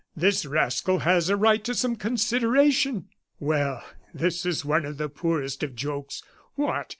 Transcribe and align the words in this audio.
"This 0.15 0.47
rascal 0.47 0.97
has 1.01 1.29
a 1.29 1.37
right 1.37 1.63
to 1.63 1.75
some 1.75 1.95
consideration! 1.95 3.09
Well, 3.39 3.83
this 4.15 4.47
is 4.47 4.65
one 4.65 4.83
of 4.83 4.97
the 4.97 5.09
poorest 5.09 5.61
of 5.61 5.75
jokes. 5.75 6.23
What! 6.55 6.89